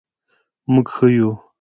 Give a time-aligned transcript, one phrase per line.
[0.71, 1.29] مونږ ښه یو